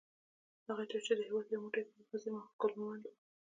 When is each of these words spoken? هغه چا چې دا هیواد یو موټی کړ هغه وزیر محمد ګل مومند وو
هغه 0.67 0.83
چا 0.91 0.99
چې 1.05 1.11
دا 1.17 1.23
هیواد 1.29 1.47
یو 1.47 1.63
موټی 1.63 1.81
کړ 1.85 1.91
هغه 1.95 2.11
وزیر 2.13 2.31
محمد 2.35 2.55
ګل 2.61 2.71
مومند 2.79 3.03
وو 3.05 3.13